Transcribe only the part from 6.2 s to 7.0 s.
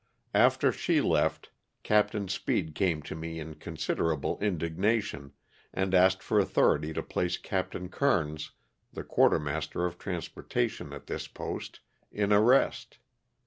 for authority